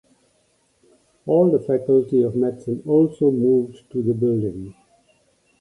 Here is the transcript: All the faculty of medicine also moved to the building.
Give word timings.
All 1.27 1.51
the 1.51 1.59
faculty 1.59 2.23
of 2.23 2.35
medicine 2.35 2.81
also 2.87 3.29
moved 3.29 3.83
to 3.91 4.01
the 4.01 4.15
building. 4.15 4.73